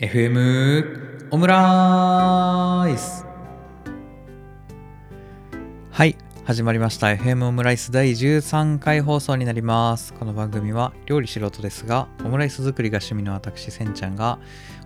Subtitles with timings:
[0.00, 3.26] FM オムライス
[5.90, 7.08] はい始まりました。
[7.08, 10.14] FM オムライス第13回放送になります。
[10.14, 14.38] この番組は料理素人ですがオムライス作りが趣味の私せんちゃんが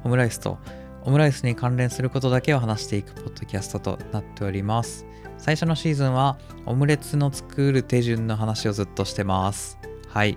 [0.03, 0.59] オムライスと
[1.05, 5.07] オムライスに関連することだけを話していくポッドキャストとなっております。
[5.39, 9.79] 最初のシーズンはオムレツの作る手順の話をずっとしてます。
[10.09, 10.37] はい。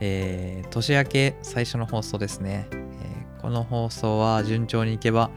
[0.00, 2.68] えー、年明け最初の放送ですね。
[3.46, 5.30] この放送は順調にいけば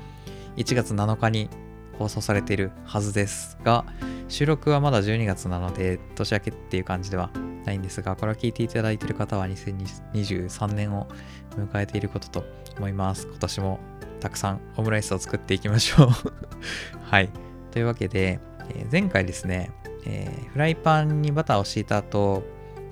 [0.58, 1.48] 1月7日に
[2.00, 3.86] 放送されているはずですが
[4.28, 7.30] 収録はまだ12月なので年明けっていう感じでは
[7.66, 11.08] ないんですがこれを聞いていただいている方は2023年を
[11.56, 12.46] 迎えていることと
[12.80, 13.28] 思います。
[13.28, 13.80] 今年も
[14.20, 16.10] たくさんオムライスを作っていきましょう。
[17.06, 17.30] はい。
[17.70, 18.40] というわけで、
[18.74, 19.70] え前回ですね、
[20.08, 22.42] えー、フライパンにバターを敷いた後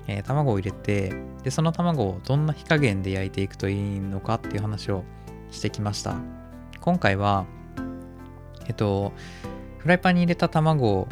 [0.08, 1.12] えー、卵を入れて
[1.44, 5.04] でその卵をどんな火加減で焼いていくといいのかっていう話を
[5.50, 6.16] してきました。
[6.80, 7.46] 今回は
[8.66, 9.12] えっと
[9.78, 11.06] フライパンに入れた卵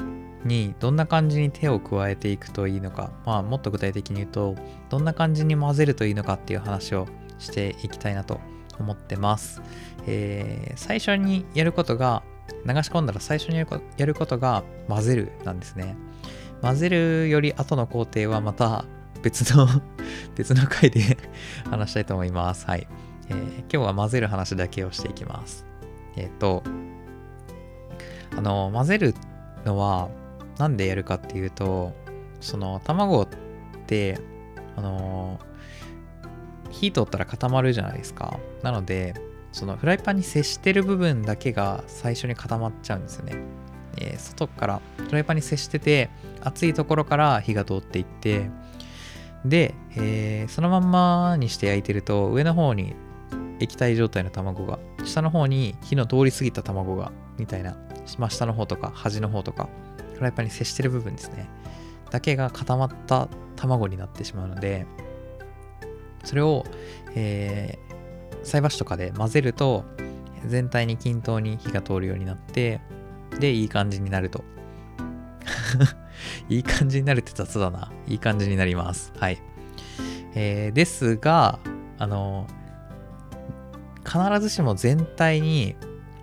[0.44, 4.54] にどんな感じに手を加えていくといいのか、まあ、もっと具体的に言うと
[4.88, 7.06] どんな感じに混ぜるといいのかっていう話を
[7.38, 8.40] していきたいなと
[8.78, 9.60] 思ってます、
[10.06, 12.22] えー、最初にやることが
[12.64, 15.96] 流し込んだら最初にやることが混ぜるなんですね。
[16.62, 18.84] 混ぜるより後の工程はまた
[19.22, 19.66] 別の
[20.36, 21.18] 別の回で
[21.70, 22.66] 話したいと思います。
[22.66, 22.86] はい。
[23.28, 25.66] えー、今日は混ぜる話だけをしていきます。
[26.16, 26.62] えっ、ー、と、
[28.36, 29.14] あの、混ぜる
[29.64, 30.08] のは
[30.58, 31.92] 何でやるかっていうと、
[32.40, 33.28] その卵っ
[33.86, 34.20] て、
[34.76, 35.40] あの、
[36.70, 38.38] 火通ったら固まるじゃないですか。
[38.62, 39.14] なので、
[39.52, 43.36] そのフライパンに接してる部分だけが最初に固まっちゃうんですよね。
[43.98, 48.50] えー、外からフライパンに接してて熱いところから火が通っていって
[49.44, 52.94] で、えー、そのまんまにして焼いてると上の方に
[53.60, 57.76] 液体状態の卵が下の方に火の通り過ぎた卵がみたいな
[58.28, 59.68] 下の方とか端の方とか
[60.14, 61.48] フライパンに接してる部分ですね。
[62.10, 64.86] だけが固まった卵になってしまうので
[66.24, 66.64] それを、
[67.14, 69.84] えー、菜箸とかで混ぜると
[70.46, 72.80] 全体に均等に火が通るようになって
[73.38, 74.44] で、いい感じになると。
[76.48, 77.90] いい感じになるって雑だな。
[78.06, 79.12] いい感じになります。
[79.18, 79.42] はい。
[80.34, 81.58] えー、ですが、
[81.98, 82.46] あの、
[84.04, 85.76] 必ずしも全体に、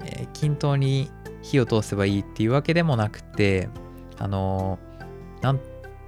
[0.05, 3.69] えー、均等に火を通せばいいっていうわけでもなくて、
[4.17, 4.79] あの、
[5.41, 5.59] なん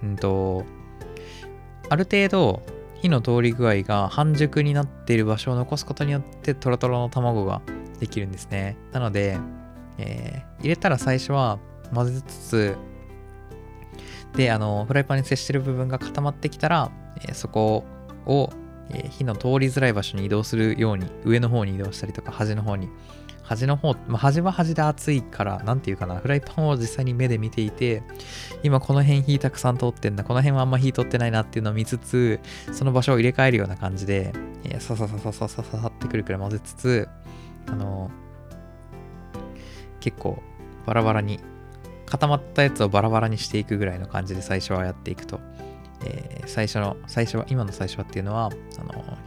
[0.05, 0.66] んと、
[1.89, 2.63] ある程度
[2.95, 7.61] 火の通り具合が半熟になっている場所を残すことによってトロトロの卵が
[7.99, 8.77] できるんですね。
[8.91, 9.37] なので、
[9.97, 11.59] えー、入れたら最初は
[11.94, 12.78] 混ぜつつ、
[14.35, 16.91] で、あの、フライパンに接してる部分が固まってきたら、
[17.22, 17.85] えー、そこ
[18.25, 18.50] を、
[18.89, 22.89] えー、火の通りづらい場所に移動するように、上の方に移動したりとか、端の方に。
[23.44, 28.01] 端の方、まあ、端は端で熱いから、なんていうかな、フライパンを実際に目で見ていて、
[28.63, 32.39] 今この辺火たくさん通ってんだ、この辺はあんま火通ってないなっていうのを見つつ、
[32.72, 37.07] その場所を入れ替えるような感じで、えー、さささささささってくるくらい混ぜつつ、
[37.67, 38.09] あの
[40.05, 40.38] 結構
[40.85, 41.39] バラバラに
[42.05, 45.39] 固まったやつをバラバラにしていくぐらいの感じで最初はやっていくと、
[46.05, 49.17] えー、最初の最初は今の最初はっていうのはあの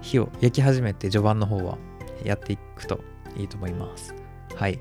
[0.00, 1.78] 火を焼き始めて序盤の方は
[2.24, 2.98] やっていくと
[3.36, 4.12] いいと思います。
[4.56, 4.80] はい、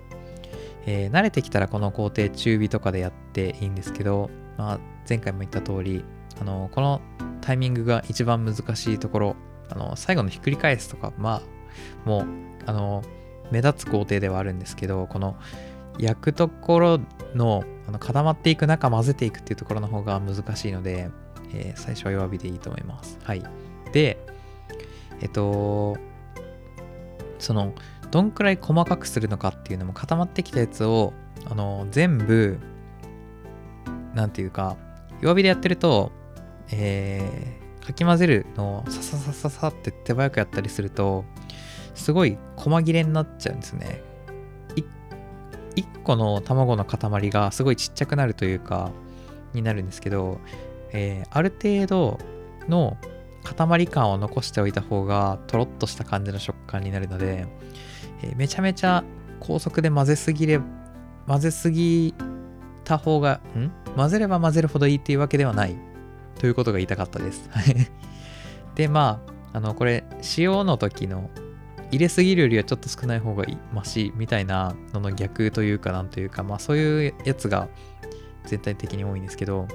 [0.88, 6.03] えー、慣れてきたらこの工程中火とかでやっていいんですけど、まあ、前回も言った通り
[6.41, 7.01] あのこの
[7.41, 9.35] タイミングが一番難しいところ
[9.69, 12.25] あの最後のひっくり返すとかまあもう
[12.66, 13.03] あの
[13.52, 15.38] 目立つ工程ではあるんですけどこの
[16.00, 17.00] 焼くところ
[17.34, 21.09] のあの固まっていく中混ぜていくっていうところの方が難しいので、
[21.53, 23.18] えー、最初は弱火でいいと思います。
[23.24, 23.44] はい。
[23.94, 24.18] で、
[25.22, 25.97] えっと、
[27.40, 27.74] その、
[28.12, 31.13] どんくらい細かくするのかっていうのも固まってきたやつを、
[31.50, 32.59] あの、全部、
[34.13, 34.75] なんていうか、
[35.22, 36.12] 弱火でやってると、
[36.72, 41.24] えー、かき混ぜるのをさささささって手早くやったりすると、
[41.97, 44.01] すごい細切れになっちゃうんですね。
[45.75, 48.92] 1個の卵の塊がすごいちっちゃくなるというか、
[49.54, 50.39] になるんですけど、
[50.92, 52.19] えー、ある程度
[52.68, 52.98] の
[53.44, 57.48] 塊感を残しておいた方がとろっとした感じの食感になるので、
[58.24, 59.04] えー、めちゃめちゃ
[59.39, 60.60] 高速で混ぜすぎれ
[61.27, 62.13] 混ぜすぎ
[62.83, 63.72] た方がん？
[63.95, 65.75] 混ぜれば混ぜるほどいいっていうわけではない
[66.39, 67.50] ということが言いたかったです
[68.75, 69.22] でま
[69.54, 70.04] ああのこれ
[70.38, 71.30] 塩の時の
[71.92, 77.69] 入れすぎるよりはちょっと少ない方がいいマシみたいなのの逆というかなんというかまあそういうやつが
[78.45, 79.68] 全体的に多いんですけど、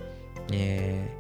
[0.52, 1.16] え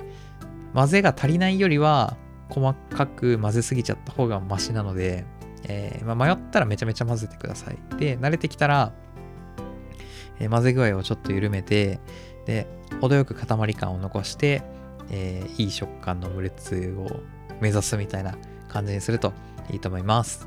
[0.72, 2.16] ー、混ぜが足りないよりは
[2.48, 5.24] 細かく混ぜすぎちゃった方がマシなので、
[5.64, 7.78] えー、まあ、迷ったらめちゃめちゃ混ぜてください。
[7.96, 8.92] で、慣れてきたら、
[10.38, 11.98] えー、混ぜ具合をちょっと緩めて、
[12.44, 12.66] で、
[13.00, 14.62] 程よく塊感を残して、
[15.10, 17.20] えー、いい食感のオムレツを
[17.60, 18.34] 目指すみたいな
[18.68, 19.32] 感じにすると
[19.70, 20.46] いいと思います。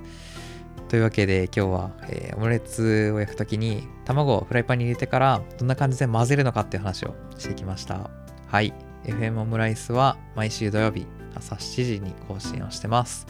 [0.90, 8.10] というわけで今日は、えー、オムレツを焼くときに卵をフライパンに入れてからどんな感じで混ぜるのかっていう話をしてきました。
[8.48, 8.74] はい。
[9.06, 11.06] FM オムライスは毎週土曜日
[11.36, 13.28] 朝7時に更新をしてます。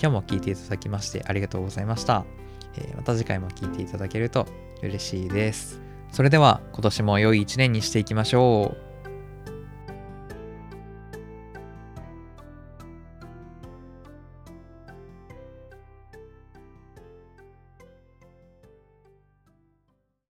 [0.00, 2.24] 今日も聞いていただきましてありがとうございました。
[2.76, 4.46] えー、また次回も聞いていただけると
[4.82, 5.80] 嬉しいです。
[6.10, 8.93] それでは今年も良い一年にしていきましょう。